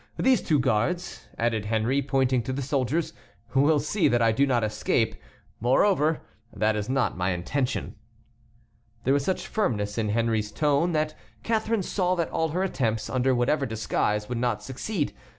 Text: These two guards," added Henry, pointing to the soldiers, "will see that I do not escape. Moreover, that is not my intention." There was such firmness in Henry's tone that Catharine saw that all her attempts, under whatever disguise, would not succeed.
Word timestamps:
These 0.17 0.41
two 0.41 0.57
guards," 0.57 1.27
added 1.37 1.65
Henry, 1.65 2.01
pointing 2.01 2.41
to 2.41 2.51
the 2.51 2.63
soldiers, 2.63 3.13
"will 3.53 3.79
see 3.79 4.07
that 4.07 4.19
I 4.19 4.31
do 4.31 4.47
not 4.47 4.63
escape. 4.63 5.13
Moreover, 5.59 6.21
that 6.51 6.75
is 6.75 6.89
not 6.89 7.15
my 7.19 7.29
intention." 7.33 7.93
There 9.03 9.13
was 9.13 9.23
such 9.23 9.45
firmness 9.45 9.99
in 9.99 10.09
Henry's 10.09 10.51
tone 10.51 10.93
that 10.93 11.13
Catharine 11.43 11.83
saw 11.83 12.15
that 12.15 12.31
all 12.31 12.49
her 12.49 12.63
attempts, 12.63 13.11
under 13.11 13.35
whatever 13.35 13.67
disguise, 13.67 14.27
would 14.27 14.39
not 14.39 14.63
succeed. 14.63 15.13